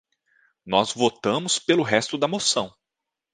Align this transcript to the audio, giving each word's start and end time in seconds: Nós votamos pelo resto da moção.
Nós 0.65 0.93
votamos 0.93 1.59
pelo 1.59 1.83
resto 1.83 2.17
da 2.17 2.27
moção. 2.27 2.73